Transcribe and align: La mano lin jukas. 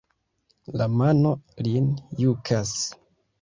La 0.81 0.87
mano 1.01 1.33
lin 1.67 1.91
jukas. 2.23 2.75